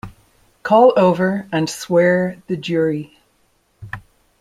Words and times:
Call 0.63 0.93
over 0.97 1.47
and 1.51 1.69
swear 1.69 2.41
the 2.47 2.57
jury! 2.57 3.19